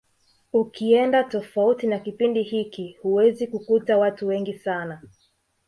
Ukienda 0.53 1.23
tofauti 1.23 1.87
na 1.87 1.99
kipindi 1.99 2.43
hiki 2.43 2.97
huwezi 3.01 3.47
kukuta 3.47 3.97
watu 3.97 4.27
wengi 4.27 4.53
sana 4.53 5.01